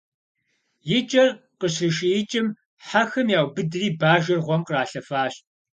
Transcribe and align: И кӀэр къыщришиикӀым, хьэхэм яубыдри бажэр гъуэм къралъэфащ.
И 0.95 0.99
кӀэр 1.09 1.29
къыщришиикӀым, 1.59 2.47
хьэхэм 2.87 3.27
яубыдри 3.39 3.87
бажэр 3.99 4.39
гъуэм 4.45 4.61
къралъэфащ. 4.67 5.33